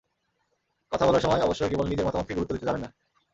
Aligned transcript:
কথা 0.91 1.05
বলার 1.05 1.21
সময় 1.21 1.41
অবশ্যই 1.41 1.69
কেবল 1.69 1.85
নিজের 1.87 2.07
মতামতকেই 2.07 2.35
গুরুত্ব 2.35 2.53
দিতে 2.53 2.67
যাবেন 2.67 2.81
না। 2.81 2.89